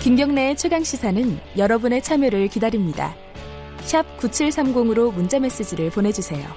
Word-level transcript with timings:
김경래의 0.00 0.56
최강 0.56 0.82
시사는 0.82 1.38
여러분의 1.58 2.00
참여를 2.00 2.48
기다립니다. 2.48 3.14
샵 3.80 4.02
9730으로 4.16 5.12
문자 5.12 5.38
메시지를 5.38 5.90
보내주세요. 5.90 6.48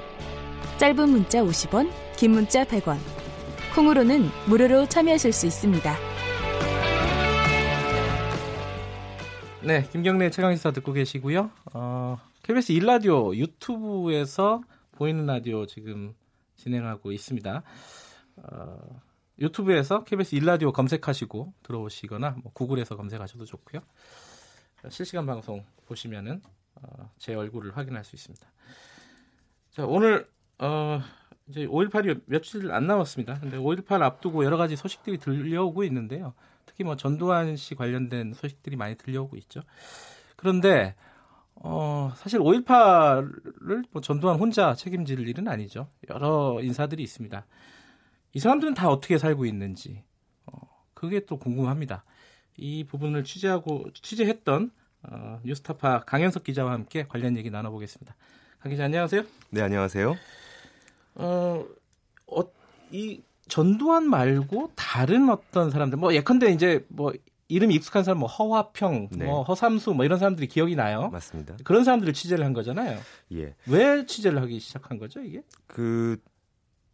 짧은 0.77 1.09
문자 1.09 1.43
50원, 1.43 1.91
긴 2.15 2.31
문자 2.31 2.63
100원. 2.63 2.95
콩으로는 3.75 4.29
무료로 4.47 4.87
참여하실 4.87 5.33
수 5.33 5.45
있습니다. 5.45 5.93
네, 9.63 9.89
김경래 9.91 10.29
최강 10.29 10.55
시사 10.55 10.71
듣고 10.71 10.93
계시고요. 10.93 11.51
어, 11.73 12.17
KBS 12.43 12.71
1라디오 12.71 13.35
유튜브에서 13.35 14.61
보이는 14.93 15.25
라디오 15.25 15.65
지금 15.65 16.13
진행하고 16.55 17.11
있습니다. 17.11 17.61
어, 18.37 18.77
유튜브에서 19.39 20.03
KBS 20.03 20.35
1라디오 20.37 20.71
검색하시고 20.71 21.53
들어오시거나 21.63 22.37
뭐 22.43 22.51
구글에서 22.53 22.95
검색하셔도 22.95 23.45
좋고요. 23.45 23.81
실시간 24.89 25.25
방송 25.25 25.65
보시면은 25.85 26.41
어, 26.75 27.09
제 27.17 27.33
얼굴을 27.33 27.75
확인할 27.77 28.03
수 28.03 28.15
있습니다. 28.15 28.45
자, 29.71 29.85
오늘 29.85 30.27
어, 30.59 31.01
이제 31.47 31.65
5.18이 31.65 32.21
며칠 32.25 32.71
안 32.71 32.87
남았습니다. 32.87 33.39
근데 33.39 33.57
5.18 33.57 34.01
앞두고 34.01 34.45
여러 34.45 34.57
가지 34.57 34.75
소식들이 34.75 35.17
들려오고 35.17 35.83
있는데요. 35.85 36.33
특히 36.65 36.83
뭐 36.83 36.95
전두환 36.95 37.55
씨 37.55 37.75
관련된 37.75 38.33
소식들이 38.33 38.75
많이 38.75 38.95
들려오고 38.95 39.37
있죠. 39.37 39.61
그런데 40.35 40.95
어, 41.55 42.11
사실 42.15 42.39
5.18을 42.39 43.85
뭐 43.91 44.01
전두환 44.01 44.39
혼자 44.39 44.73
책임질 44.73 45.27
일은 45.27 45.47
아니죠. 45.47 45.87
여러 46.09 46.59
인사들이 46.61 47.03
있습니다. 47.03 47.45
이 48.33 48.39
사람들은 48.39 48.73
다 48.73 48.89
어떻게 48.89 49.17
살고 49.17 49.45
있는지 49.45 50.03
어, 50.47 50.57
그게 50.93 51.25
또 51.25 51.37
궁금합니다. 51.37 52.03
이 52.57 52.83
부분을 52.83 53.23
취재하고 53.23 53.85
취재했던 53.93 54.71
어, 55.03 55.39
뉴스타파 55.43 56.01
강현석 56.05 56.43
기자와 56.43 56.71
함께 56.71 57.05
관련 57.07 57.37
얘기 57.37 57.49
나눠보겠습니다. 57.49 58.15
강 58.59 58.71
기자 58.71 58.85
안녕하세요. 58.85 59.23
네 59.51 59.61
안녕하세요. 59.61 60.15
어, 61.15 61.65
어, 62.27 62.41
이 62.91 63.21
전두환 63.47 64.09
말고 64.09 64.71
다른 64.75 65.29
어떤 65.29 65.69
사람들 65.69 65.99
뭐 65.99 66.13
예컨대 66.13 66.51
이제 66.51 66.85
뭐 66.89 67.13
이름이 67.49 67.75
익숙한 67.75 68.03
사람 68.03 68.19
뭐 68.19 68.27
허화평, 68.27 69.09
네. 69.11 69.25
뭐 69.25 69.43
허삼수 69.43 69.93
뭐 69.93 70.05
이런 70.05 70.17
사람들이 70.17 70.47
기억이 70.47 70.75
나요. 70.75 71.09
맞습니다. 71.09 71.57
그런 71.63 71.83
사람들을 71.83 72.13
취재를 72.13 72.43
한 72.45 72.53
거잖아요. 72.53 72.97
예. 73.33 73.53
왜 73.67 74.05
취재를 74.07 74.41
하기 74.41 74.59
시작한 74.59 74.97
거죠, 74.97 75.19
이게? 75.21 75.43
그 75.67 76.17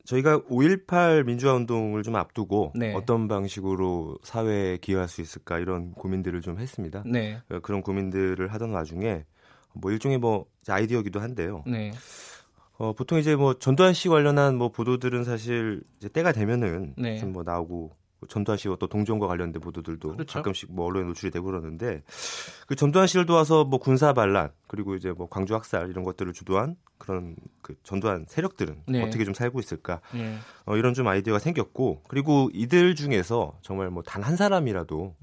저희가 0.09 0.39
5.18 0.41 1.25
민주화 1.25 1.53
운동을 1.53 2.01
좀 2.01 2.15
앞두고 2.15 2.73
네. 2.75 2.95
어떤 2.95 3.27
방식으로 3.27 4.17
사회에 4.23 4.77
기여할 4.77 5.07
수 5.07 5.21
있을까 5.21 5.59
이런 5.59 5.91
고민들을 5.91 6.41
좀 6.41 6.57
했습니다. 6.57 7.03
네. 7.05 7.39
어, 7.49 7.59
그런 7.59 7.83
고민들을 7.83 8.51
하던 8.51 8.71
와중에 8.71 9.25
뭐 9.73 9.91
일종의 9.91 10.17
뭐 10.17 10.47
아이디어기도 10.67 11.19
한데요. 11.19 11.63
네. 11.67 11.91
어, 12.79 12.93
보통 12.93 13.19
이제 13.19 13.35
뭐 13.35 13.53
전두환 13.53 13.93
씨 13.93 14.09
관련한 14.09 14.57
뭐 14.57 14.69
보도들은 14.69 15.25
사실 15.25 15.83
이제 15.97 16.09
때가 16.09 16.31
되면은 16.31 16.95
네. 16.97 17.17
좀뭐 17.17 17.43
나오고 17.43 17.91
전두환 18.27 18.57
씨와 18.57 18.75
또 18.79 18.87
동정과 18.87 19.27
관련된 19.27 19.61
보도들도 19.61 20.13
그렇죠. 20.13 20.33
가끔씩 20.33 20.73
뭐 20.73 20.85
언론에 20.85 21.05
노출이 21.07 21.31
되고 21.31 21.45
그러는데 21.45 22.03
그 22.67 22.75
전두환 22.75 23.07
씨를 23.07 23.25
도와서 23.25 23.63
뭐 23.63 23.79
군사 23.79 24.13
반란 24.13 24.51
그리고 24.67 24.95
이제 24.95 25.11
뭐 25.11 25.27
광주 25.29 25.55
학살 25.55 25.89
이런 25.89 26.03
것들을 26.03 26.33
주도한 26.33 26.75
그런 26.97 27.35
그 27.61 27.75
전두환 27.83 28.25
세력들은 28.27 28.83
네. 28.87 29.03
어떻게 29.03 29.23
좀 29.23 29.33
살고 29.33 29.59
있을까 29.59 30.01
네. 30.13 30.37
어, 30.65 30.75
이런 30.75 30.93
좀 30.93 31.07
아이디어가 31.07 31.39
생겼고 31.39 32.03
그리고 32.07 32.49
이들 32.53 32.95
중에서 32.95 33.57
정말 33.61 33.89
뭐 33.89 34.03
단 34.03 34.21
한 34.23 34.35
사람이라도 34.35 35.15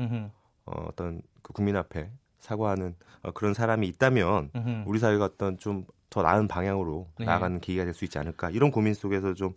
어, 0.65 0.87
어떤 0.89 1.21
그 1.43 1.53
국민 1.53 1.77
앞에 1.77 2.11
사과하는 2.41 2.95
어, 3.23 3.31
그런 3.33 3.53
사람이 3.55 3.87
있다면 3.89 4.51
음흠. 4.55 4.83
우리 4.87 4.99
사회가 4.99 5.25
어떤 5.27 5.59
좀 5.59 5.85
더 6.11 6.23
나은 6.23 6.49
방향으로 6.49 7.09
네. 7.19 7.27
나아가는 7.27 7.61
계기가 7.61 7.85
될 7.85 7.95
수 7.95 8.05
있지 8.05 8.19
않을까 8.19 8.51
이런 8.51 8.71
고민 8.71 8.95
속에서 8.95 9.35
좀 9.35 9.55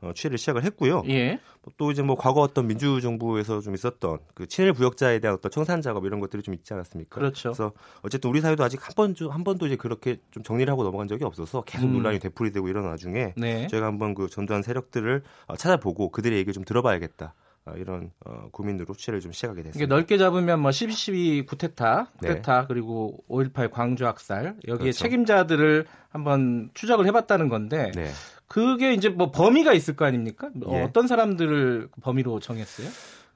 어, 0.00 0.12
취재를 0.12 0.36
시작을 0.36 0.64
했고요. 0.64 1.02
예. 1.08 1.38
또 1.76 1.92
이제 1.92 2.02
뭐 2.02 2.16
과거 2.16 2.40
어떤 2.40 2.66
민주 2.66 3.00
정부에서 3.00 3.60
좀 3.60 3.74
있었던 3.74 4.18
그 4.34 4.48
친일 4.48 4.72
부역자에 4.72 5.20
대한 5.20 5.36
어떤 5.36 5.52
청산 5.52 5.80
작업 5.80 6.04
이런 6.04 6.18
것들이 6.18 6.42
좀 6.42 6.54
있지 6.54 6.74
않았습니까? 6.74 7.14
그렇죠. 7.14 7.50
그래서 7.50 7.72
어쨌든 8.02 8.30
우리 8.30 8.40
사회도 8.40 8.64
아직 8.64 8.80
한 8.84 8.94
번, 8.96 9.14
한 9.30 9.44
번도 9.44 9.66
이제 9.66 9.76
그렇게 9.76 10.16
좀 10.32 10.42
정리를 10.42 10.68
하고 10.72 10.82
넘어간 10.82 11.06
적이 11.06 11.24
없어서 11.24 11.62
계속 11.62 11.86
음. 11.86 11.92
논란이 11.92 12.18
되풀이되고 12.18 12.68
이런 12.68 12.84
와중에 12.86 13.34
네. 13.36 13.68
저희가 13.68 13.86
한번 13.86 14.14
그 14.14 14.28
전두환 14.28 14.62
세력들을 14.62 15.22
어, 15.46 15.56
찾아보고 15.56 16.10
그들의 16.10 16.36
얘기를 16.36 16.52
좀 16.52 16.64
들어봐야겠다. 16.64 17.34
어, 17.64 17.74
이런 17.76 18.10
어, 18.24 18.48
고민으로 18.50 18.94
취재를 18.94 19.20
좀 19.20 19.32
시작하게 19.32 19.62
됐습니다. 19.62 19.84
이게 19.84 19.86
넓게 19.86 20.18
잡으면 20.18 20.60
뭐 20.60 20.70
12.12 20.70 21.46
구테타, 21.46 22.08
구테타 22.18 22.60
네. 22.62 22.66
그리고 22.66 23.22
5.18 23.28 23.70
광주 23.70 24.06
학살 24.06 24.56
여기에 24.66 24.78
그렇죠. 24.78 24.98
책임자들을 24.98 25.86
한번 26.08 26.70
추적을 26.74 27.06
해봤다는 27.06 27.48
건데 27.48 27.92
네. 27.94 28.10
그게 28.48 28.92
이제 28.92 29.08
뭐 29.08 29.30
범위가 29.30 29.72
있을 29.72 29.94
거 29.94 30.04
아닙니까? 30.04 30.50
뭐 30.54 30.76
예. 30.76 30.82
어떤 30.82 31.06
사람들을 31.06 31.88
범위로 32.02 32.40
정했어요? 32.40 32.88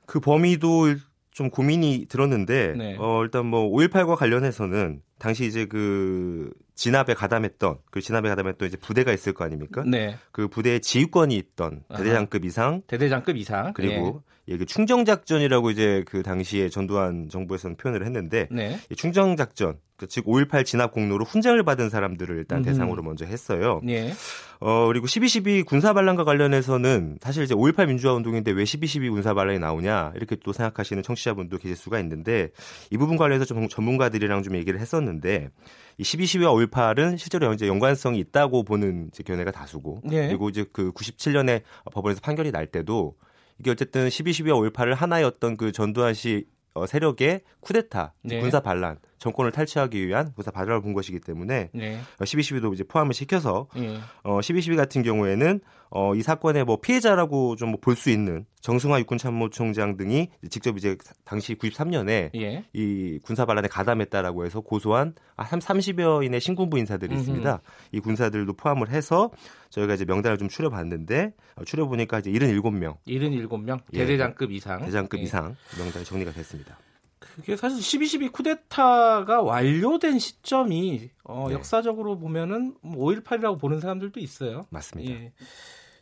그 0.06 0.20
범위도 0.20 0.96
좀 1.30 1.50
고민이 1.50 2.06
들었는데 2.08 2.74
네. 2.76 2.96
어 2.98 3.22
일단 3.22 3.46
뭐 3.46 3.70
5.18과 3.70 4.16
관련해서는 4.16 5.02
당시 5.18 5.46
이제 5.46 5.66
그 5.66 6.50
진압에 6.76 7.14
가담했던 7.14 7.78
그 7.90 8.00
진압에 8.00 8.28
가담했던 8.28 8.68
이제 8.68 8.76
부대가 8.76 9.12
있을 9.12 9.32
거 9.32 9.44
아닙니까? 9.44 9.82
네. 9.86 10.16
그 10.30 10.46
부대에 10.46 10.78
지휘권이 10.78 11.34
있던 11.36 11.82
대대장급 11.88 12.44
이상, 12.44 12.82
대대장급 12.86 13.36
이상 13.36 13.72
그리고 13.72 14.22
예. 14.22 14.36
예, 14.48 14.58
그 14.58 14.66
충정 14.66 15.04
작전이라고 15.04 15.70
이제 15.70 16.04
그 16.06 16.22
당시에 16.22 16.68
전두환 16.68 17.28
정부에서는 17.28 17.76
표현을 17.76 18.04
했는데 18.04 18.46
네. 18.50 18.78
충정 18.96 19.36
작전 19.36 19.80
그즉5.18 19.96 20.64
진압 20.64 20.92
공로로 20.92 21.24
훈장을 21.24 21.60
받은 21.64 21.90
사람들을 21.90 22.36
일단 22.36 22.58
음. 22.58 22.62
대상으로 22.62 23.02
먼저 23.02 23.24
했어요. 23.24 23.80
네. 23.82 24.12
어 24.60 24.86
그리고 24.86 25.06
12.12 25.06 25.64
군사 25.66 25.92
반란과 25.92 26.24
관련해서는 26.24 27.18
사실 27.20 27.44
이제 27.44 27.54
5.18 27.54 27.88
민주화 27.88 28.14
운동인데 28.14 28.52
왜 28.52 28.64
12.12 28.64 29.10
군사 29.10 29.34
반란이 29.34 29.58
나오냐 29.58 30.12
이렇게 30.16 30.36
또 30.36 30.52
생각하시는 30.52 31.02
청취자분도 31.02 31.58
계실 31.58 31.76
수가 31.76 31.98
있는데 32.00 32.50
이 32.90 32.96
부분 32.96 33.16
관련해서 33.16 33.44
좀 33.44 33.68
전문가들이랑 33.68 34.42
좀 34.42 34.56
얘기를 34.56 34.80
했었는데 34.80 35.50
이 35.98 36.02
12.12와 36.02 36.70
5.18은 36.70 37.18
실제로 37.18 37.52
이제 37.52 37.66
연관성이 37.68 38.18
있다고 38.18 38.64
보는 38.64 39.08
이제 39.12 39.22
견해가 39.22 39.50
다수고 39.50 40.00
네. 40.04 40.28
그리고 40.28 40.48
이제 40.48 40.64
그 40.72 40.92
97년에 40.92 41.62
법원에서 41.92 42.20
판결이 42.20 42.52
날 42.52 42.66
때도 42.66 43.16
이게 43.58 43.70
어쨌든 43.70 44.08
12.12와 44.08 44.72
5.18을 44.72 44.94
하나의 44.94 45.24
어떤 45.24 45.56
그 45.56 45.72
전두환 45.72 46.14
씨 46.14 46.46
어, 46.76 46.86
세력의 46.86 47.40
쿠데타, 47.60 48.12
네. 48.22 48.38
군사 48.38 48.60
반란, 48.60 48.98
정권을 49.18 49.52
탈취하기 49.52 50.06
위한 50.06 50.32
군사 50.34 50.50
반란을 50.50 50.82
본 50.82 50.92
것이기 50.92 51.20
때문에 51.20 51.70
네. 51.72 52.00
12.12도 52.20 52.70
어, 52.70 52.72
이제 52.74 52.84
포함을 52.84 53.14
시켜서 53.14 53.68
네. 53.74 53.98
어, 54.22 54.40
12.12 54.40 54.76
같은 54.76 55.02
경우에는 55.02 55.60
어, 55.90 56.14
이 56.14 56.22
사건의 56.22 56.64
뭐 56.64 56.80
피해자라고 56.80 57.56
좀 57.56 57.76
볼 57.80 57.94
수 57.96 58.10
있는 58.10 58.44
정승화 58.60 58.98
육군 59.00 59.16
참모총장 59.18 59.96
등이 59.96 60.28
직접 60.50 60.76
이제 60.76 60.96
당시 61.24 61.54
93년에 61.54 62.30
예. 62.34 62.64
이 62.72 63.18
군사 63.22 63.44
반란에 63.46 63.68
가담했다라고 63.68 64.44
해서 64.44 64.60
고소한 64.60 65.14
30여인의 65.36 66.40
신군부 66.40 66.78
인사들이 66.78 67.12
음흠. 67.12 67.20
있습니다. 67.20 67.60
이 67.92 68.00
군사들도 68.00 68.52
포함을 68.54 68.90
해서 68.90 69.30
저희가 69.70 69.94
이제 69.94 70.04
명단을 70.04 70.38
좀 70.38 70.48
추려봤는데 70.48 71.32
어, 71.56 71.64
추려보니까 71.64 72.18
이제 72.18 72.30
77명. 72.30 72.96
77명? 73.06 73.80
대대장급 73.92 74.50
이상. 74.52 74.84
대장급 74.84 75.20
예. 75.20 75.24
이상 75.24 75.54
명단이 75.78 76.04
정리가 76.04 76.32
됐습니다. 76.32 76.76
그게 77.18 77.56
사실 77.56 77.78
12.12 77.78 78.32
쿠데타가 78.32 79.42
완료된 79.42 80.18
시점이 80.18 81.10
어, 81.24 81.46
네. 81.48 81.54
역사적으로 81.54 82.18
보면은 82.18 82.74
5.18이라고 82.82 83.46
뭐 83.46 83.56
보는 83.56 83.80
사람들도 83.80 84.20
있어요. 84.20 84.66
맞습니다. 84.70 85.10
예. 85.12 85.32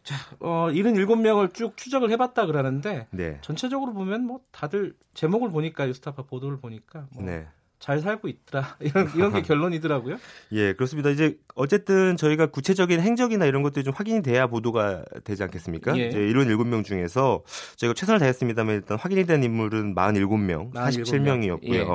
자, 0.02 0.16
어, 0.41 0.69
77명을 0.70 1.54
쭉 1.54 1.76
추적을 1.76 2.10
해봤다 2.10 2.47
그러는데 2.47 3.06
네. 3.10 3.38
전체적으로 3.41 3.94
보면 3.94 4.26
뭐 4.26 4.40
다들 4.50 4.96
제목을 5.14 5.50
보니까 5.50 5.88
유스타파 5.88 6.25
보도를 6.25 6.58
보니까 6.58 7.06
뭐 7.12 7.25
네. 7.25 7.46
잘 7.79 8.00
살고 8.00 8.29
있더라 8.29 8.76
이런 8.81 9.11
이런 9.15 9.32
게 9.32 9.43
결론이더라고요. 9.43 10.17
예, 10.53 10.73
그렇습니다. 10.73 11.11
이제 11.11 11.37
어쨌든 11.55 12.17
저희가 12.17 12.47
구체적인 12.47 13.00
행적이나 13.00 13.44
이런 13.47 13.62
것들이 13.62 13.85
좀 13.85 13.93
확인이 13.94 14.23
돼야 14.23 14.47
보도가 14.47 15.05
되지 15.25 15.43
않겠습니까? 15.43 15.97
예. 15.99 16.09
이제 16.09 16.19
이런 16.19 16.49
7명 16.49 16.85
중에서 16.85 17.43
저희가 17.76 17.94
최선을 17.94 18.21
다했습니다만 18.21 18.75
일단 18.76 18.99
확인이 18.99 19.26
된 19.26 19.43
인물은 19.43 19.94
47명, 19.94 20.73
47명이었고요. 20.73 21.75
예. 21.75 21.87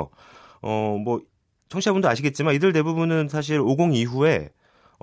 어, 0.62 0.98
뭐 1.02 1.20
청취자분도 1.68 2.08
아시겠지만 2.08 2.54
이들 2.54 2.72
대부분은 2.72 3.28
사실 3.28 3.60
50 3.60 3.94
이후에 3.94 4.50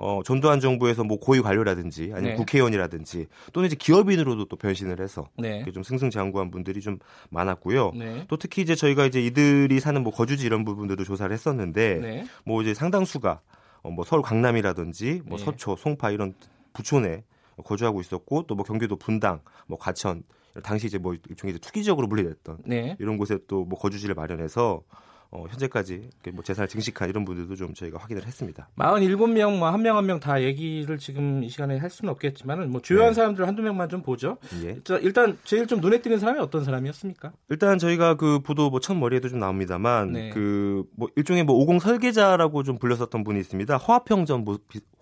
어, 0.00 0.22
전두환 0.24 0.60
정부에서 0.60 1.02
뭐 1.02 1.18
고위 1.18 1.40
관료라든지 1.42 2.12
아니면 2.14 2.22
네. 2.22 2.34
국회의원이라든지 2.36 3.26
또는 3.52 3.66
이제 3.66 3.74
기업인으로도 3.76 4.44
또 4.44 4.56
변신을 4.56 5.00
해서 5.00 5.28
네. 5.36 5.64
좀 5.74 5.82
승승장구한 5.82 6.52
분들이 6.52 6.80
좀 6.80 7.00
많았고요. 7.30 7.92
네. 7.96 8.24
또 8.28 8.36
특히 8.36 8.62
이제 8.62 8.76
저희가 8.76 9.06
이제 9.06 9.20
이들이 9.20 9.80
사는 9.80 10.00
뭐 10.02 10.12
거주지 10.12 10.46
이런 10.46 10.64
부분들도 10.64 11.02
조사를 11.02 11.32
했었는데 11.32 11.94
네. 11.96 12.24
뭐 12.44 12.62
이제 12.62 12.74
상당수가 12.74 13.40
어, 13.82 13.90
뭐 13.90 14.04
서울 14.04 14.22
강남이라든지 14.22 15.22
뭐 15.24 15.36
네. 15.36 15.44
서초, 15.44 15.74
송파 15.76 16.10
이런 16.12 16.32
부촌에 16.72 17.24
거주하고 17.64 18.00
있었고 18.00 18.44
또 18.46 18.54
뭐 18.54 18.64
경기도 18.64 18.94
분당, 18.94 19.40
뭐 19.66 19.78
과천 19.78 20.22
당시 20.62 20.86
이제 20.86 20.98
뭐 20.98 21.14
일종의 21.14 21.54
이제 21.54 21.58
투기적으로 21.58 22.08
분리됐던 22.08 22.58
네. 22.66 22.96
이런 23.00 23.16
곳에 23.18 23.36
또 23.48 23.64
뭐 23.64 23.76
거주지를 23.76 24.14
마련해서 24.14 24.82
어, 25.30 25.44
현재까지 25.48 26.08
뭐 26.32 26.42
재산을 26.42 26.68
증식한 26.68 27.10
이런 27.10 27.24
분들도 27.26 27.54
좀 27.56 27.74
저희가 27.74 27.98
확인을 27.98 28.24
했습니다. 28.26 28.68
47명, 28.78 29.58
뭐 29.58 29.68
한 29.70 29.82
명 29.82 29.96
한 29.96 30.06
명 30.06 30.20
다 30.20 30.42
얘기를 30.42 30.96
지금 30.96 31.44
이 31.44 31.50
시간에 31.50 31.76
할 31.76 31.90
수는 31.90 32.10
없겠지만은 32.12 32.70
뭐 32.70 32.80
주요한 32.80 33.10
네. 33.10 33.14
사람들 33.14 33.46
한두 33.46 33.60
명만 33.62 33.90
좀 33.90 34.02
보죠. 34.02 34.38
예. 34.64 34.78
일단 35.02 35.36
제일 35.44 35.66
좀 35.66 35.80
눈에 35.80 36.00
띄는 36.00 36.18
사람이 36.18 36.40
어떤 36.40 36.64
사람이었습니까? 36.64 37.32
일단 37.50 37.78
저희가 37.78 38.14
그 38.14 38.40
보도 38.40 38.70
뭐 38.70 38.80
첫 38.80 38.94
머리에도 38.94 39.28
좀 39.28 39.38
나옵니다만 39.38 40.12
네. 40.12 40.30
그뭐 40.30 41.08
일종의 41.16 41.44
뭐 41.44 41.56
오공 41.56 41.78
설계자라고 41.80 42.62
좀 42.62 42.78
불렸었던 42.78 43.22
분이 43.22 43.38
있습니다. 43.40 43.76
화평 43.76 44.24
전 44.24 44.44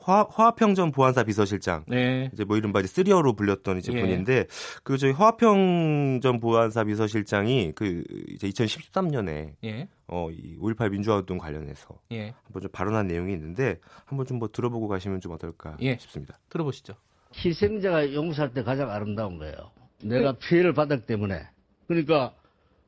화, 0.06 0.24
화평 0.30 0.76
전 0.76 0.92
보안사 0.92 1.24
비서실장. 1.24 1.82
네. 1.88 2.30
이제 2.32 2.44
뭐 2.44 2.56
이른바 2.56 2.78
이제 2.78 2.86
쓰리어로 2.86 3.32
불렸던 3.32 3.78
이제 3.78 3.92
예. 3.92 4.00
분인데 4.00 4.46
그 4.84 4.98
저희 4.98 5.10
화평 5.10 6.20
전 6.22 6.38
보안사 6.38 6.84
비서실장이 6.84 7.72
그 7.74 8.04
이제 8.28 8.48
2013년에 8.48 9.54
예. 9.64 9.88
어, 10.06 10.28
이5.18 10.30 10.90
민주화운동 10.92 11.38
관련해서 11.38 11.98
예. 12.12 12.34
한번 12.44 12.62
좀 12.62 12.70
발언한 12.70 13.08
내용이 13.08 13.32
있는데 13.32 13.80
한번 14.04 14.24
좀 14.26 14.36
뭐 14.36 14.48
들어보고 14.52 14.86
가시면 14.86 15.22
좀 15.22 15.32
어떨까 15.32 15.78
예. 15.80 15.96
싶습니다. 15.98 16.38
들어보시죠. 16.50 16.94
희생자가 17.34 18.12
용서할 18.12 18.52
때 18.52 18.62
가장 18.62 18.90
아름다운 18.90 19.38
거예요. 19.38 19.54
내가 20.04 20.32
네. 20.34 20.38
피해를 20.38 20.74
받았기 20.74 21.06
때문에. 21.06 21.48
그러니까 21.88 22.34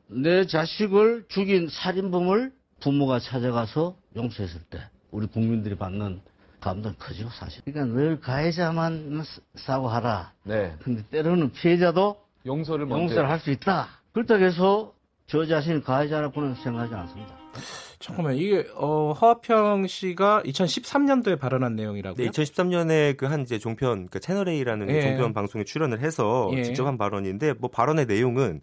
내 0.08 0.46
자식을 0.46 1.24
죽인 1.28 1.68
살인범을 1.70 2.52
부모가 2.80 3.18
찾아가서 3.18 3.96
용서했을 4.14 4.60
때 4.70 4.78
우리 5.10 5.26
국민들이 5.26 5.74
받는 5.74 6.20
감동 6.60 6.94
크죠, 6.98 7.28
사실. 7.30 7.62
그러니까 7.64 7.94
늘 7.94 8.20
가해자만 8.20 9.22
사고하라. 9.54 10.32
네. 10.44 10.74
근데 10.82 11.02
때로는 11.10 11.52
피해자도 11.52 12.16
용서를 12.46 12.88
용서를 12.88 13.28
할 13.30 13.38
수 13.40 13.50
있다. 13.50 13.88
그렇다고 14.12 14.44
해서 14.44 14.92
저 15.26 15.44
자신이 15.46 15.82
가해자라고는 15.82 16.54
생각하지 16.56 16.94
않습니다. 16.94 17.34
잠깐만 17.98 18.36
이게 18.36 18.64
어, 18.76 19.12
허평 19.12 19.86
씨가 19.86 20.42
2013년도에 20.44 21.38
발언한 21.38 21.74
내용이라고요? 21.76 22.24
네, 22.24 22.30
2013년에 22.30 23.16
그 23.16 23.26
한 23.26 23.42
이제 23.42 23.58
종편 23.58 24.06
그 24.08 24.20
채널 24.20 24.48
A라는 24.48 24.88
예. 24.90 25.02
종편 25.02 25.34
방송에 25.34 25.64
출연을 25.64 26.00
해서 26.00 26.48
예. 26.54 26.62
직접 26.62 26.86
한 26.86 26.96
발언인데 26.96 27.54
뭐 27.54 27.68
발언의 27.70 28.06
내용은 28.06 28.60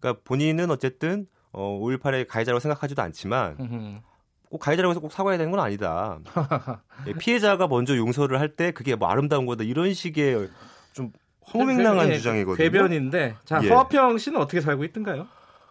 그러니까 0.00 0.22
본인은 0.24 0.70
어쨌든 0.70 1.26
어, 1.52 1.78
5.18의 1.80 2.26
가해자라고 2.28 2.60
생각하지도 2.60 3.02
않지만 3.02 4.02
꼭 4.50 4.58
가해자라고 4.58 4.90
해서 4.90 5.00
꼭 5.00 5.12
사과해야 5.12 5.38
되는 5.38 5.50
건 5.50 5.60
아니다. 5.60 6.18
예, 7.06 7.12
피해자가 7.12 7.66
먼저 7.68 7.96
용서를 7.96 8.40
할 8.40 8.56
때 8.56 8.70
그게 8.70 8.94
뭐 8.94 9.08
아름다운 9.08 9.44
거다 9.46 9.64
이런 9.64 9.92
식의 9.92 10.48
좀 10.92 11.12
허무맹랑한 11.52 12.08
네, 12.08 12.16
주장이거든요. 12.16 12.56
궤변인데 12.56 13.36
자 13.44 13.60
예. 13.62 13.68
허평 13.68 14.18
씨는 14.18 14.40
어떻게 14.40 14.60
살고 14.60 14.84
있던가요? 14.84 15.26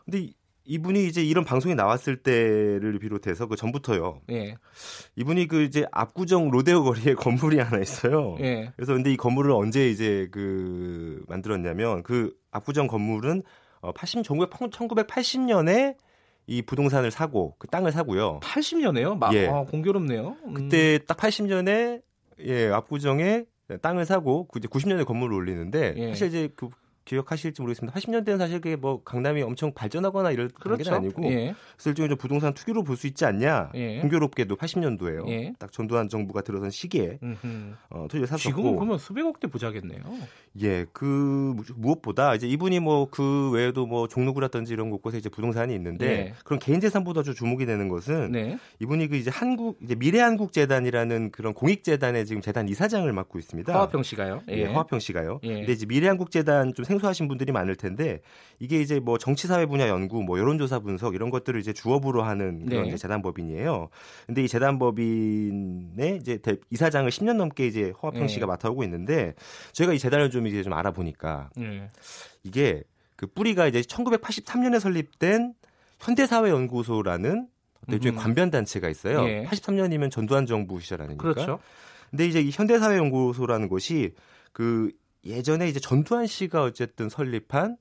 근데 0.05 0.29
이분이 0.67 1.05
이제 1.07 1.23
이런 1.23 1.45
방송에 1.45 1.75
나왔을 1.75 2.17
때를 2.17 2.97
비롯해서 2.99 3.45
그 3.47 3.55
전부터요. 3.55 4.21
예. 4.31 4.55
이분이 5.15 5.47
그 5.47 5.61
이제 5.63 5.85
압구정 5.91 6.49
로데오 6.49 6.83
거리에 6.83 7.13
건물이 7.15 7.59
하나 7.59 7.79
있어요. 7.81 8.35
예. 8.39 8.71
그래서 8.75 8.93
근데 8.93 9.11
이 9.11 9.17
건물을 9.17 9.51
언제 9.51 9.87
이제 9.89 10.27
그 10.31 11.23
만들었냐면 11.27 12.03
그 12.03 12.33
압구정 12.51 12.87
건물은 12.87 13.43
80 13.95 14.23
1980년에 14.23 15.95
이 16.47 16.61
부동산을 16.61 17.11
사고 17.11 17.55
그 17.57 17.67
땅을 17.67 17.91
사고요. 17.91 18.39
80년에요? 18.41 19.17
막 19.17 19.33
예. 19.33 19.47
아, 19.47 19.63
공교롭네요. 19.63 20.35
음. 20.45 20.53
그때 20.53 20.99
딱 21.05 21.17
80년에 21.17 22.01
예, 22.41 22.67
압구정에 22.67 23.45
땅을 23.81 24.05
사고 24.05 24.47
이제 24.55 24.67
90년에 24.67 25.05
건물을 25.05 25.35
올리는데 25.35 25.95
예. 25.97 26.07
사실 26.09 26.27
이제 26.27 26.49
그 26.55 26.69
기억하실지 27.05 27.61
모르겠습니다. 27.61 27.97
80년대는 27.97 28.37
사실 28.37 28.59
그게 28.59 28.75
뭐 28.75 29.01
강남이 29.03 29.41
엄청 29.43 29.73
발전하거나 29.73 30.31
이럴 30.31 30.49
그런 30.49 30.77
그렇죠. 30.77 30.91
게 30.91 30.95
아니고 30.95 31.25
예. 31.31 31.55
그래서 31.77 31.89
일종의 31.91 32.09
좀 32.09 32.17
부동산 32.17 32.53
투기로 32.53 32.83
볼 32.83 32.95
수 32.95 33.07
있지 33.07 33.25
않냐. 33.25 33.71
예. 33.75 33.99
공교롭게도 33.99 34.55
80년도에요. 34.55 35.27
예. 35.29 35.53
딱 35.59 35.71
전두환 35.71 36.07
정부가 36.07 36.41
들어선 36.41 36.69
시기에 36.69 37.19
어, 37.89 38.03
토지를 38.09 38.27
샀었고 38.27 38.49
지금은 38.49 38.75
그러면 38.75 38.97
수백억대 38.97 39.47
부자겠네요. 39.47 40.01
예, 40.61 40.85
그 40.93 41.55
무엇보다 41.75 42.35
이제 42.35 42.47
이분이 42.47 42.79
뭐 42.79 43.05
그 43.11 43.51
외에도 43.51 43.85
뭐 43.85 44.07
종로구라든지 44.07 44.73
이런 44.73 44.89
곳곳에 44.89 45.17
이제 45.17 45.29
부동산이 45.29 45.73
있는데 45.75 46.07
네. 46.07 46.33
그런 46.43 46.59
개인 46.59 46.79
재산보다 46.79 47.23
좀 47.23 47.33
주목이 47.33 47.65
되는 47.65 47.87
것은 47.87 48.31
네. 48.31 48.57
이분이 48.79 49.07
그 49.07 49.15
이제 49.15 49.29
한국 49.29 49.77
이제 49.83 49.95
미래 49.95 50.19
한국 50.19 50.51
재단이라는 50.53 51.31
그런 51.31 51.53
공익 51.53 51.83
재단의 51.83 52.25
지금 52.25 52.41
재단 52.41 52.67
이사장을 52.67 53.11
맡고 53.11 53.37
있습니다. 53.37 53.71
화화평 53.73 54.03
씨가요? 54.03 54.41
예, 54.49 54.57
예 54.57 54.65
화화평 54.65 54.99
씨가요. 54.99 55.39
예. 55.43 55.53
근데 55.55 55.73
이제 55.73 55.85
미래 55.85 56.07
한국 56.07 56.31
재단 56.31 56.73
좀 56.73 56.85
생 56.85 56.94
소하신 56.99 57.27
분들이 57.27 57.51
많을 57.51 57.75
텐데 57.75 58.21
이게 58.59 58.81
이제 58.81 58.99
뭐 58.99 59.17
정치사회 59.17 59.65
분야 59.65 59.87
연구, 59.87 60.23
뭐 60.23 60.39
여론조사 60.39 60.79
분석 60.79 61.15
이런 61.15 61.29
것들을 61.29 61.59
이제 61.59 61.73
주업으로 61.73 62.23
하는 62.23 62.65
그런 62.65 62.83
네. 62.83 62.89
이제 62.89 62.97
재단법인이에요. 62.97 63.89
근데 64.25 64.43
이 64.43 64.47
재단법인의 64.47 66.17
이제 66.17 66.39
이사장을 66.69 67.09
10년 67.09 67.35
넘게 67.37 67.67
이제 67.67 67.93
허화평 68.01 68.27
씨가 68.27 68.45
네. 68.45 68.47
맡아오고 68.47 68.83
있는데 68.83 69.33
저희가 69.73 69.93
이 69.93 69.99
재단을 69.99 70.29
좀 70.29 70.47
이제 70.47 70.63
좀 70.63 70.73
알아보니까 70.73 71.49
네. 71.55 71.89
이게 72.43 72.83
그 73.15 73.27
뿌리가 73.27 73.67
이제 73.67 73.81
1983년에 73.81 74.79
설립된 74.79 75.53
현대사회연구소라는 75.99 77.47
일종의 77.87 78.17
음. 78.17 78.21
관변 78.21 78.49
단체가 78.49 78.89
있어요. 78.89 79.27
예. 79.27 79.43
83년이면 79.45 80.11
전두환 80.11 80.45
정부 80.45 80.79
시절 80.79 81.01
아닙니까? 81.01 81.33
그렇죠. 81.33 81.59
근데 82.09 82.27
이제 82.27 82.41
이 82.41 82.49
현대사회연구소라는 82.51 83.67
곳이 83.67 84.13
그 84.51 84.91
예전에 85.25 85.67
이제 85.67 85.79
전두환 85.79 86.27
씨가 86.27 86.63
어쨌든 86.63 87.09
설립한 87.09 87.77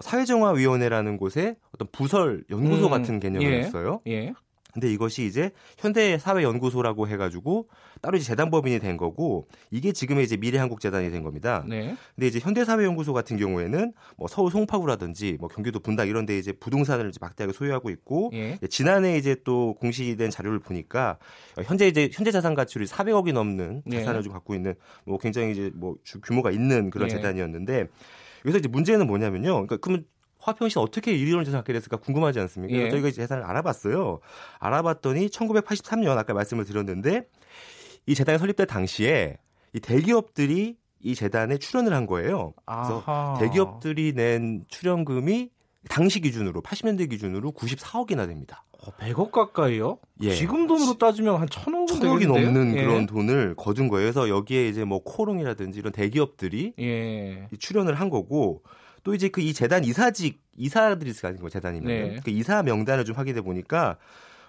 사회정화위원회라는 0.00 1.16
곳에 1.16 1.56
어떤 1.72 1.88
부설 1.92 2.44
연구소 2.50 2.86
음, 2.86 2.90
같은 2.90 3.20
개념이었어요. 3.20 4.00
예, 4.08 4.12
예. 4.12 4.34
근데 4.74 4.92
이것이 4.92 5.24
이제 5.24 5.52
현대사회연구소라고 5.78 7.06
해가지고 7.08 7.68
따로 8.02 8.16
이제 8.16 8.26
재단법인이 8.26 8.80
된 8.80 8.96
거고 8.96 9.46
이게 9.70 9.92
지금의 9.92 10.24
이제 10.24 10.36
미래한국재단이 10.36 11.10
된 11.10 11.22
겁니다. 11.22 11.64
네. 11.66 11.96
근데 12.14 12.26
이제 12.26 12.40
현대사회연구소 12.40 13.12
같은 13.12 13.36
경우에는 13.36 13.92
뭐 14.16 14.26
서울 14.28 14.50
송파구라든지 14.50 15.38
뭐 15.38 15.48
경기도 15.48 15.78
분당 15.78 16.08
이런 16.08 16.26
데 16.26 16.36
이제 16.36 16.52
부동산을 16.52 17.08
이제 17.08 17.18
막대하게 17.20 17.52
소유하고 17.52 17.88
있고 17.90 18.30
예. 18.34 18.58
지난해 18.68 19.16
이제 19.16 19.36
또 19.44 19.74
공시된 19.74 20.30
자료를 20.30 20.58
보니까 20.58 21.18
현재 21.64 21.86
이제 21.86 22.10
현재 22.12 22.32
자산 22.32 22.54
가치율이 22.54 22.88
400억이 22.88 23.32
넘는 23.32 23.82
네. 23.86 23.98
자산을 24.00 24.18
예. 24.18 24.22
좀 24.24 24.32
갖고 24.32 24.56
있는 24.56 24.74
뭐 25.04 25.18
굉장히 25.18 25.52
이제 25.52 25.70
뭐 25.74 25.96
규모가 26.24 26.50
있는 26.50 26.90
그런 26.90 27.08
예. 27.08 27.14
재단이었는데 27.14 27.86
여기서 28.44 28.58
이제 28.58 28.68
문제는 28.68 29.06
뭐냐면요. 29.06 29.52
그러니까 29.52 29.76
그러면 29.78 30.04
화평 30.44 30.68
씨는 30.68 30.82
어떻게 30.84 31.12
재산을 31.44 31.60
갖게 31.60 31.72
됐을까 31.72 31.96
궁금하지 31.96 32.38
않습니까? 32.40 32.76
예. 32.76 32.90
저희가 32.90 33.10
재산을 33.10 33.44
알아봤어요. 33.44 34.20
알아봤더니 34.58 35.28
1983년 35.28 36.16
아까 36.18 36.34
말씀을 36.34 36.64
드렸는데 36.64 37.26
이 38.06 38.14
재단이 38.14 38.38
설립될 38.38 38.66
당시에 38.66 39.38
이 39.72 39.80
대기업들이 39.80 40.76
이 41.00 41.14
재단에 41.14 41.56
출연을 41.56 41.94
한 41.94 42.06
거예요. 42.06 42.52
그래서 42.66 43.02
아하. 43.06 43.38
대기업들이 43.40 44.12
낸 44.12 44.64
출연금이 44.68 45.50
당시 45.88 46.20
기준으로 46.20 46.62
80년대 46.62 47.08
기준으로 47.08 47.52
94억이나 47.52 48.26
됩니다. 48.26 48.64
어, 48.72 48.90
100억 48.98 49.30
가까이요? 49.30 49.98
예. 50.22 50.34
지금 50.34 50.66
돈으로 50.66 50.98
따지면 50.98 51.40
한 51.40 51.48
1000억은 51.48 52.00
천억이 52.00 52.26
넘는 52.26 52.76
예. 52.76 52.82
그런 52.82 53.06
돈을 53.06 53.54
거둔 53.56 53.88
거예요. 53.88 54.04
그래서 54.04 54.28
여기에 54.28 54.68
이제 54.68 54.84
뭐 54.84 55.02
코롱이라든지 55.02 55.78
이런 55.78 55.92
대기업들이 55.92 56.74
예. 56.78 57.48
출연을 57.58 57.94
한 57.94 58.10
거고 58.10 58.62
또 59.04 59.14
이제 59.14 59.28
그 59.28 59.40
이 59.40 59.52
재단 59.52 59.84
이사직 59.84 60.42
이사들이 60.56 61.10
있을 61.10 61.36
거 61.36 61.48
재단이면 61.48 61.86
네. 61.86 62.16
그 62.24 62.30
이사 62.30 62.62
명단을 62.62 63.04
좀 63.04 63.14
확인해 63.16 63.40
보니까 63.42 63.96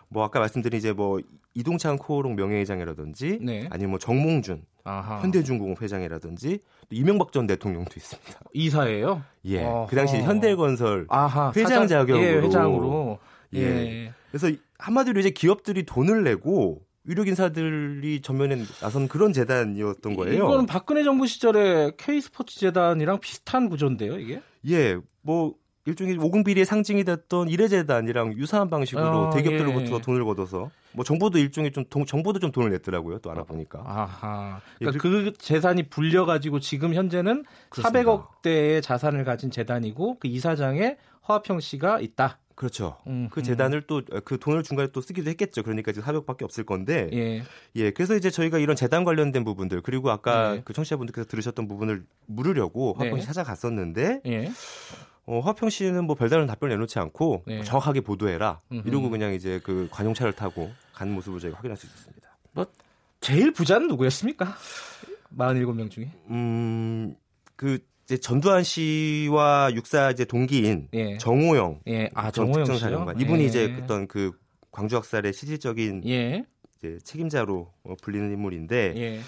뭐 0.08 0.24
아까 0.24 0.40
말씀드린 0.40 0.78
이제 0.78 0.94
뭐 0.94 1.20
이동찬 1.54 1.98
코오롱 1.98 2.36
명예회장이라든지 2.36 3.40
네. 3.42 3.68
아니면 3.70 3.92
뭐 3.92 4.00
정몽준 4.00 4.64
아하. 4.84 5.22
현대중공업 5.22 5.82
회장이라든지 5.82 6.60
이명박 6.92 7.32
전 7.32 7.48
대통령도 7.48 7.92
있습니다. 7.98 8.40
이사예요? 8.54 9.24
예. 9.46 9.64
어허. 9.64 9.88
그 9.90 9.96
당시 9.96 10.18
현대건설 10.18 11.08
아하, 11.10 11.52
회장 11.56 11.68
사장, 11.68 11.88
자격으로 11.88 12.24
예, 12.24 12.34
회장으로 12.38 13.20
예. 13.56 13.60
예. 13.62 14.14
그래서 14.32 14.56
한마디로 14.78 15.20
이제 15.20 15.32
기업들이 15.32 15.84
돈을 15.84 16.24
내고 16.24 16.82
유력 17.08 17.28
인사들이 17.28 18.22
전면에 18.22 18.64
나선 18.82 19.08
그런 19.08 19.34
재단이었던 19.34 20.16
거예요. 20.16 20.46
이거는 20.46 20.66
박근혜 20.66 21.04
정부 21.04 21.28
시절에 21.28 21.92
K 21.98 22.22
스포츠 22.22 22.60
재단이랑 22.60 23.20
비슷한 23.20 23.70
구조인데요, 23.70 24.18
이게? 24.18 24.42
예, 24.68 24.98
뭐 25.22 25.56
일종의 25.86 26.18
오금비리의 26.18 26.66
상징이 26.66 27.04
됐던 27.04 27.50
이래재단이랑 27.50 28.34
유사한 28.38 28.70
방식으로 28.72 29.28
어, 29.28 29.30
대기업들로부터 29.30 29.98
예. 29.98 30.02
돈을 30.02 30.26
걷어서 30.26 30.72
뭐 30.94 31.06
정부도 31.06 31.38
일종의 31.38 31.72
좀 31.72 31.86
동, 31.90 32.06
정부도 32.06 32.40
좀 32.40 32.52
돈을 32.52 32.72
냈더라고요. 32.72 33.20
또 33.20 33.30
알아보니까. 33.30 33.84
아하. 33.86 34.62
그러니까 34.80 34.96
예, 34.96 34.98
그 34.98 35.34
재산이 35.38 35.84
불려 35.90 36.26
가지고 36.26 36.60
지금 36.60 36.96
현재는 36.96 37.46
그렇습니다. 37.70 38.00
400억 38.02 38.42
대의 38.42 38.82
자산을 38.82 39.24
가진 39.26 39.52
재단이고 39.52 40.18
그 40.20 40.28
이사장에 40.28 40.98
허화평 41.28 41.60
씨가 41.60 42.00
있다. 42.00 42.40
그렇죠. 42.56 42.98
음, 43.08 43.28
그 43.30 43.44
재단을 43.44 43.82
또 43.82 44.02
그 44.24 44.40
돈을 44.40 44.64
중간에 44.64 44.90
또 44.94 45.02
쓰기도 45.02 45.30
했겠죠. 45.30 45.62
그러니까 45.62 45.92
지금 45.92 46.08
400밖에 46.08 46.44
없을 46.44 46.66
건데. 46.66 47.10
예. 47.14 47.44
예. 47.76 47.92
그래서 47.92 48.16
이제 48.16 48.30
저희가 48.30 48.60
이런 48.60 48.76
재단 48.76 49.04
관련된 49.04 49.44
부분들 49.44 49.82
그리고 49.82 50.10
아까 50.10 50.56
예. 50.56 50.62
그 50.64 50.74
청취자분들께서 50.74 51.28
들으셨던 51.28 51.68
부분을 51.68 52.06
물으려고 52.28 52.94
화평 52.94 53.20
씨 53.20 53.22
네. 53.22 53.26
찾아갔었는데 53.26 54.22
예. 54.26 54.52
어, 55.26 55.40
화평 55.40 55.70
씨는 55.70 56.06
뭐 56.06 56.16
별다른 56.16 56.46
답변을 56.48 56.76
내놓지 56.76 57.00
않고 57.00 57.44
네. 57.48 57.64
정확하게 57.64 58.02
보도해라 58.02 58.62
음흠. 58.72 58.88
이러고 58.88 59.10
그냥 59.10 59.34
이제 59.34 59.60
그 59.64 59.88
관용차를 59.92 60.34
타고 60.34 60.72
간 60.94 61.12
모습을 61.12 61.40
저희가 61.40 61.58
확인할 61.58 61.76
수 61.78 61.88
있었습니다. 61.88 62.38
뭐 62.52 62.66
제일 63.22 63.52
부자는 63.52 63.88
누구였습니까? 63.88 64.56
47명 65.36 65.90
중에? 65.90 66.12
음, 66.30 67.16
그 67.56 67.80
이제 68.06 68.18
전두환 68.18 68.64
씨와 68.64 69.72
육사 69.74 70.12
이제 70.12 70.26
동기인 70.26 70.88
예. 70.94 71.18
정호영, 71.18 71.82
예. 71.88 72.10
아 72.14 72.30
정호영 72.32 72.78
사령관 72.78 73.20
이분이 73.20 73.44
예. 73.44 73.48
이제 73.48 73.80
어떤 73.82 74.08
그 74.08 74.32
광주 74.72 74.96
학살의 74.96 75.34
실질적인 75.34 76.04
예. 76.08 76.46
이제 76.78 77.00
책임자로 77.04 77.72
어, 77.84 77.96
불리는 78.02 78.32
인물인데 78.32 78.94
예. 78.96 79.20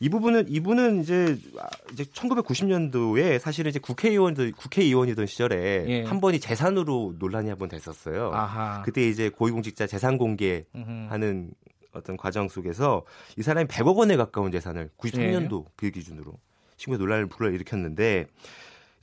이 0.00 0.08
부분은 0.10 0.46
이분은 0.48 1.02
이제 1.02 1.38
아, 1.58 1.68
이제 1.92 2.04
1990년도에 2.04 3.38
사실은 3.38 3.70
이제 3.70 3.78
국회의원도 3.78 4.50
국회의원이던 4.56 5.26
시절에 5.26 5.84
예. 5.88 6.02
한 6.04 6.20
번이 6.20 6.40
재산으로 6.40 7.14
논란이 7.18 7.48
한 7.48 7.56
번 7.58 7.68
됐었어요. 7.68 8.30
아하. 8.34 8.82
그때 8.82 9.08
이제 9.08 9.28
고위공직자 9.30 9.86
재산 9.86 10.18
공개하는 10.18 11.50
어떤 11.92 12.16
과정 12.18 12.48
속에서 12.48 13.04
이 13.38 13.42
사람이 13.42 13.68
100억 13.68 13.96
원에 13.96 14.16
가까운 14.16 14.50
재산을 14.52 14.90
93년도 14.98 15.64
예. 15.64 15.70
그 15.76 15.90
기준으로 15.90 16.34
신고에 16.76 16.98
논란을 16.98 17.26
불러일으켰는데 17.26 18.26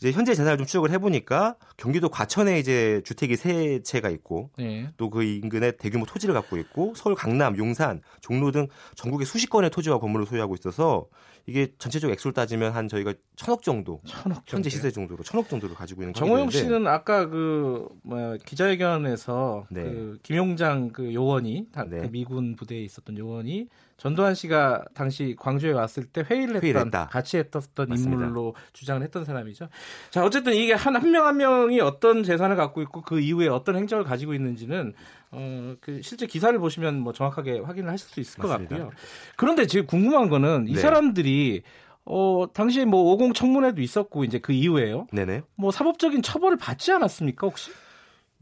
이제 0.04 0.12
현재 0.12 0.34
재산을 0.34 0.58
좀 0.58 0.66
추적을 0.66 0.92
해보니까 0.92 1.56
경기도 1.78 2.10
과천에 2.10 2.60
이제 2.60 3.02
주택이 3.06 3.38
세 3.38 3.82
채가 3.84 4.10
있고 4.10 4.50
네. 4.58 4.90
또그 4.98 5.24
인근에 5.24 5.72
대규모 5.78 6.06
토지를 6.06 6.34
갖고 6.34 6.58
있고 6.58 6.94
서울 6.96 7.16
강남, 7.16 7.58
용산, 7.58 8.02
종로 8.20 8.52
등 8.52 8.68
전국에 8.96 9.24
수십 9.24 9.50
건의 9.50 9.70
토지와 9.70 10.00
건물을 10.00 10.26
소유하고 10.26 10.56
있어서 10.56 11.08
이게 11.46 11.74
전체적 11.78 12.12
액수를 12.12 12.34
따지면 12.34 12.74
한 12.74 12.90
저희가 12.90 13.14
천억 13.38 13.64
정도, 13.64 14.02
천억 14.06 14.44
현재 14.46 14.70
시세 14.70 14.92
정도로 14.92 15.24
천억 15.24 15.48
정도를 15.48 15.76
가지고 15.76 16.02
있는 16.02 16.14
정호영 16.14 16.50
씨는 16.50 16.86
아까 16.88 17.28
그 17.28 17.88
뭐야 18.04 18.38
기자회견에서 18.46 19.68
네. 19.70 19.84
그 19.84 20.20
김용장 20.24 20.92
그 20.92 21.14
요원이 21.14 21.68
네. 21.88 22.02
그 22.02 22.08
미군 22.12 22.56
부대에 22.58 22.82
있었던 22.82 23.18
요원이 23.18 23.68
전두환 23.98 24.36
씨가 24.36 24.84
당시 24.94 25.36
광주에 25.40 25.72
왔을 25.72 26.06
때 26.06 26.22
회의를 26.22 26.56
했던 26.56 26.64
회의를 26.64 26.92
같이 27.10 27.38
했던 27.38 27.62
맞습니다. 27.78 28.26
인물로 28.26 28.56
주장을 28.74 29.02
했던 29.02 29.24
사람이죠. 29.26 29.70
자 30.10 30.24
어쨌든 30.26 30.54
이게 30.54 30.74
한 30.74 30.96
한 30.96 31.10
명한 31.12 31.30
한 31.34 31.38
명이 31.38 31.80
어떤 31.80 32.24
재산을 32.24 32.56
갖고 32.56 32.82
있고 32.84 33.02
그 33.02 33.20
이후에 33.20 33.48
어떤 33.48 33.76
행적을 33.76 34.04
가지고 34.04 34.34
있는지는 34.34 34.94
어, 35.32 35.76
그 35.82 36.02
실제 36.04 36.26
기사를 36.28 36.58
보시면 36.60 37.00
뭐 37.00 37.14
정확하게 37.14 37.60
확인을 37.60 37.90
하실 37.92 38.08
수 38.10 38.20
있을 38.20 38.42
맞습니다. 38.44 38.76
것 38.76 38.82
같고요. 38.84 38.98
그런데 39.38 39.66
지금 39.66 39.86
궁금한 39.88 40.30
거는 40.30 40.68
이 40.68 40.74
네. 40.74 40.80
사람들이 40.80 41.64
어, 42.06 42.46
당시 42.54 42.82
뭐50 42.82 43.34
청문회도 43.34 43.82
있었고 43.82 44.26
이제 44.26 44.38
그 44.40 44.52
이후에요. 44.52 45.08
네네. 45.14 45.42
뭐 45.56 45.72
사법적인 45.72 46.22
처벌을 46.22 46.58
받지 46.58 46.92
않았습니까 46.92 47.48
혹시? 47.48 47.72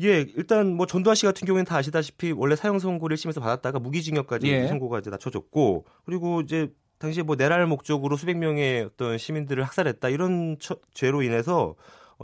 예, 0.03 0.25
일단 0.36 0.75
뭐 0.75 0.86
전두환 0.86 1.15
씨 1.15 1.25
같은 1.25 1.46
경우에는 1.46 1.65
다 1.65 1.77
아시다시피 1.77 2.31
원래 2.31 2.55
사형 2.55 2.79
선고를 2.79 3.15
1심에서 3.17 3.39
받았다가 3.39 3.79
무기징역까지 3.79 4.48
예. 4.48 4.67
선고가 4.67 5.00
이제 5.00 5.10
낮춰졌고 5.10 5.86
그리고 6.05 6.41
이제 6.41 6.72
당시에 6.98 7.24
뭐 7.24 7.36
내랄 7.36 7.65
목적으로 7.67 8.15
수백 8.15 8.38
명의 8.38 8.84
어떤 8.84 9.17
시민들을 9.17 9.63
학살했다 9.63 10.10
이런 10.10 10.58
처, 10.60 10.75
죄로 10.93 11.22
인해서 11.24 11.70
어, 11.72 11.75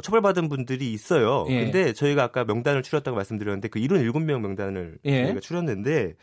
처벌받은 0.04 0.50
분들이 0.50 0.92
있어요. 0.92 1.46
예. 1.50 1.64
근데 1.64 1.94
저희가 1.94 2.24
아까 2.24 2.44
명단을 2.46 2.84
추렸다고 2.84 3.16
말씀드렸는데 3.16 3.68
그 3.68 3.80
77명 3.80 4.42
명단을 4.42 4.98
예. 5.06 5.26
저희가 5.26 5.40
추렸는데 5.40 6.14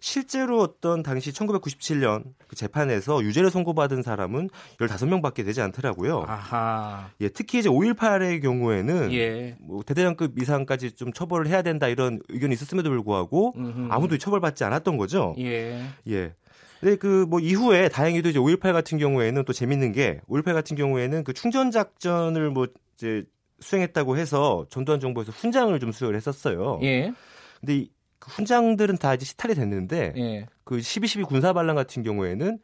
실제로 0.00 0.60
어떤 0.60 1.04
당시 1.04 1.30
1997년 1.30 2.24
그 2.48 2.56
재판에서 2.56 3.22
유죄를 3.22 3.50
선고받은 3.50 4.02
사람은 4.02 4.50
15명밖에 4.80 5.44
되지 5.44 5.60
않더라고요. 5.60 6.24
아하. 6.26 7.08
예, 7.20 7.28
특히 7.28 7.60
이제 7.60 7.68
5.18의 7.68 8.42
경우에는 8.42 9.12
예. 9.12 9.56
뭐 9.60 9.84
대대장급 9.84 10.40
이상까지 10.40 10.92
좀 10.92 11.12
처벌을 11.12 11.46
해야 11.46 11.62
된다 11.62 11.86
이런 11.86 12.20
의견이 12.30 12.52
있었음에도 12.54 12.90
불구하고 12.90 13.54
음흠. 13.56 13.88
아무도 13.92 14.18
처벌받지 14.18 14.64
않았던 14.64 14.96
거죠. 14.96 15.36
예. 15.38 15.84
예. 16.08 16.34
근데 16.80 16.96
그 16.96 17.26
뭐 17.28 17.38
이후에 17.38 17.88
다행히도 17.88 18.30
이제 18.30 18.40
5.18 18.40 18.72
같은 18.72 18.98
경우에는 18.98 19.44
또 19.44 19.52
재밌는 19.52 19.92
게 19.92 20.20
5.18 20.28 20.52
같은 20.52 20.76
경우에는 20.76 21.22
그 21.22 21.32
충전 21.32 21.70
작전을 21.70 22.50
뭐 22.50 22.66
이제 22.94 23.24
수행했다고 23.60 24.16
해서 24.16 24.66
전두환 24.70 25.00
정부에서 25.00 25.32
훈장을 25.32 25.78
좀 25.80 25.92
수여를 25.92 26.16
했었어요. 26.16 26.80
예. 26.82 27.12
근데 27.60 27.76
이 27.76 27.90
훈장들은 28.20 28.98
다 28.98 29.14
이제 29.14 29.24
시탈이 29.24 29.54
됐는데 29.54 30.12
예. 30.16 30.46
그 30.64 30.78
12.12 30.78 31.26
군사 31.26 31.52
반란 31.52 31.76
같은 31.76 32.02
경우에는 32.02 32.58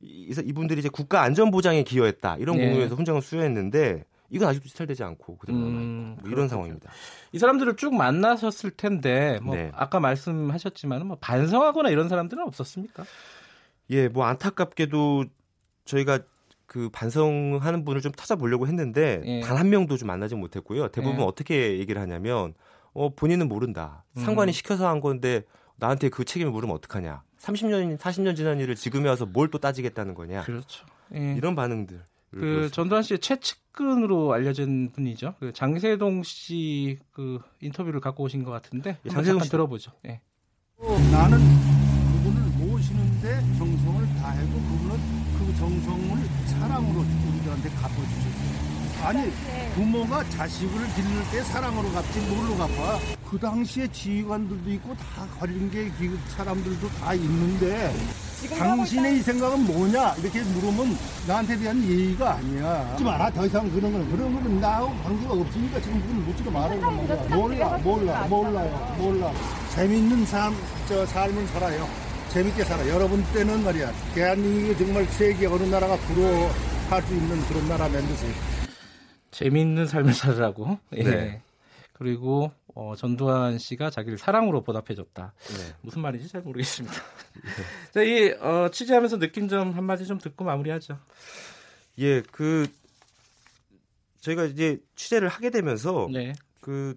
이분들이 0.00 0.80
이제 0.80 0.88
국가 0.88 1.22
안전 1.22 1.50
보장에 1.50 1.82
기여했다 1.82 2.36
이런 2.38 2.58
예. 2.58 2.66
공로에서 2.66 2.94
훈장을 2.94 3.20
수여했는데 3.22 4.04
이건 4.30 4.48
아직도 4.48 4.68
시탈되지 4.68 5.04
않고 5.04 5.36
그대로 5.36 5.58
음, 5.58 6.16
뭐 6.20 6.30
이런 6.30 6.48
상황입니다. 6.48 6.90
이 7.32 7.38
사람들을 7.38 7.76
쭉 7.76 7.94
만나셨을 7.94 8.70
텐데 8.70 9.38
뭐 9.42 9.54
네. 9.54 9.70
아까 9.74 10.00
말씀하셨지만 10.00 11.06
뭐 11.06 11.18
반성하거나 11.20 11.90
이런 11.90 12.08
사람들은 12.08 12.42
없었습니까? 12.44 13.04
예, 13.90 14.08
뭐 14.08 14.24
안타깝게도 14.24 15.26
저희가 15.84 16.20
그 16.72 16.88
반성하는 16.90 17.84
분을 17.84 18.00
좀 18.00 18.12
찾아보려고 18.16 18.66
했는데 18.66 19.20
예. 19.26 19.40
단한 19.40 19.68
명도 19.68 19.98
좀 19.98 20.06
만나지 20.06 20.34
못했고요. 20.34 20.88
대부분 20.88 21.20
예. 21.20 21.24
어떻게 21.24 21.78
얘기를 21.78 22.00
하냐면 22.00 22.54
어 22.94 23.14
본인은 23.14 23.46
모른다. 23.46 24.04
상관이 24.16 24.50
음. 24.50 24.52
시켜서 24.54 24.88
한 24.88 25.00
건데 25.00 25.42
나한테 25.76 26.08
그 26.08 26.24
책임을 26.24 26.50
물으면 26.50 26.74
어떡하냐. 26.76 27.24
30년, 27.38 27.98
40년 27.98 28.34
지난 28.36 28.58
일을 28.58 28.74
지금에 28.74 29.06
와서 29.06 29.26
뭘 29.26 29.50
또 29.50 29.58
따지겠다는 29.58 30.14
거냐. 30.14 30.44
그렇죠. 30.44 30.86
예. 31.14 31.34
이런 31.36 31.54
반응들. 31.54 32.00
그 32.30 32.70
전두환 32.72 33.02
씨의 33.02 33.18
최측근으로 33.18 34.32
알려진 34.32 34.90
분이죠. 34.92 35.34
그 35.40 35.52
장세동 35.52 36.22
씨 36.22 36.98
그 37.10 37.38
인터뷰를 37.60 38.00
갖고 38.00 38.24
오신 38.24 38.44
것 38.44 38.50
같은데 38.50 38.96
예, 39.04 39.10
장세동 39.10 39.42
씨 39.42 39.50
들어보죠. 39.50 39.92
예. 40.06 40.22
어, 40.78 40.98
나는 41.12 41.36
그분을 41.38 42.42
모시는데 42.66 43.40
정성을 43.58 44.06
다해도 44.16 44.52
그분은 44.52 44.96
그 45.38 45.54
정성을 45.58 46.16
사랑으로 46.62 47.00
우리들한테 47.00 47.68
갚아주셨어요. 47.70 48.62
아니 49.04 49.32
부모가 49.74 50.22
자식을 50.30 50.72
기를 50.94 51.10
때 51.32 51.42
사랑으로 51.42 51.90
갚지 51.90 52.20
뭘로 52.20 52.56
갚아? 52.56 53.00
그 53.28 53.36
당시에 53.36 53.88
지휘관들도 53.88 54.70
있고 54.70 54.94
다 54.94 55.26
걸린 55.40 55.68
게 55.70 55.90
사람들도 56.36 56.88
다 57.00 57.12
있는데 57.14 57.92
당신의 58.56 59.18
이 59.18 59.22
생각은 59.22 59.66
뭐냐 59.66 60.14
이렇게 60.20 60.42
물으면 60.42 60.96
나한테 61.26 61.56
대한 61.58 61.82
예의가 61.82 62.34
아니야. 62.36 62.90
하지 62.92 63.02
마라 63.02 63.30
더 63.30 63.44
이상 63.44 63.68
그런 63.72 63.90
거는 63.92 64.08
그런 64.16 64.32
거는 64.34 64.60
나하고 64.60 64.94
관계가 65.02 65.32
없으니까 65.34 65.80
지금 65.80 66.00
그건 66.02 66.24
묻지도 66.26 66.50
말아요. 66.52 66.80
몰라 67.30 67.78
몰라 67.82 68.26
몰라요 68.28 68.94
몰라. 68.98 69.32
재밌는 69.74 70.26
삶, 70.26 70.54
저 70.88 71.04
삶을 71.06 71.44
살아요. 71.48 72.11
재밌게 72.32 72.64
살아. 72.64 72.88
여러분 72.88 73.22
때는 73.34 73.62
말이야 73.62 73.92
대한민국이 74.14 74.78
정말 74.78 75.04
세계 75.04 75.46
어느 75.46 75.64
나라가 75.64 75.96
부러워할 75.96 77.02
수 77.02 77.14
있는 77.14 77.38
그런 77.42 77.68
나라 77.68 77.86
만드세요. 77.90 78.32
재미있는 79.30 79.86
삶을 79.86 80.14
살으라고. 80.14 80.78
예. 80.96 81.02
네. 81.02 81.42
그리고 81.92 82.50
어, 82.74 82.94
전두환 82.96 83.58
씨가 83.58 83.90
자기를 83.90 84.16
사랑으로 84.16 84.62
보답해줬다. 84.62 85.34
네. 85.36 85.74
무슨 85.82 86.00
말인지 86.00 86.28
잘 86.28 86.40
모르겠습니다. 86.40 86.96
네. 87.34 87.50
자, 87.92 88.02
이 88.02 88.30
어, 88.40 88.70
취재하면서 88.70 89.18
느낀 89.18 89.48
점 89.48 89.72
한마디 89.72 90.06
좀 90.06 90.16
듣고 90.16 90.44
마무리하죠. 90.44 90.98
예, 91.98 92.22
그 92.22 92.66
저희가 94.20 94.44
이제 94.44 94.78
취재를 94.96 95.28
하게 95.28 95.50
되면서 95.50 96.08
네. 96.10 96.32
그 96.62 96.94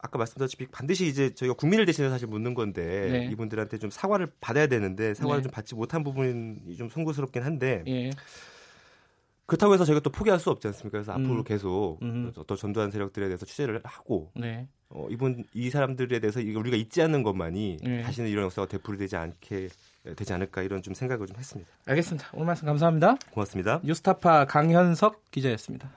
아까 0.00 0.18
말씀드렸다시피 0.18 0.66
반드시 0.66 1.06
이제 1.06 1.34
저희가 1.34 1.54
국민을 1.54 1.86
대신해서 1.86 2.14
사실 2.14 2.28
묻는 2.28 2.54
건데 2.54 3.08
네. 3.10 3.28
이분들한테 3.32 3.78
좀 3.78 3.90
사과를 3.90 4.28
받아야 4.40 4.66
되는데 4.66 5.14
사과를 5.14 5.42
네. 5.42 5.42
좀 5.44 5.52
받지 5.52 5.74
못한 5.74 6.04
부분이 6.04 6.76
좀 6.76 6.88
송구스럽긴 6.88 7.42
한데 7.42 7.82
예. 7.86 8.10
그렇다고 9.46 9.72
해서 9.72 9.84
저희가 9.84 10.00
또 10.00 10.10
포기할 10.10 10.38
수 10.38 10.50
없지 10.50 10.66
않습니까? 10.68 10.98
그래서 10.98 11.16
음. 11.16 11.24
앞으로 11.24 11.42
계속 11.42 11.98
음. 12.02 12.32
어떤 12.36 12.56
전두환 12.56 12.90
세력들에 12.90 13.26
대해서 13.26 13.46
취재를 13.46 13.80
하고 13.82 14.30
네. 14.36 14.68
어, 14.90 15.06
이분 15.10 15.44
이 15.54 15.70
사람들에 15.70 16.20
대해서 16.20 16.40
우리가 16.40 16.76
잊지 16.76 17.02
않는 17.02 17.22
것만이 17.22 17.78
네. 17.82 18.02
다시는 18.02 18.30
이런 18.30 18.44
역사가 18.44 18.68
되풀이되지 18.68 19.16
않게 19.16 19.68
되지 20.16 20.32
않을까 20.32 20.62
이런 20.62 20.82
좀 20.82 20.94
생각을 20.94 21.26
좀 21.26 21.36
했습니다. 21.36 21.70
알겠습니다. 21.86 22.28
오늘 22.34 22.46
말씀 22.46 22.66
감사합니다. 22.66 23.16
고맙습니다. 23.30 23.80
뉴스타파 23.84 24.46
강현석 24.46 25.30
기자였습니다. 25.30 25.90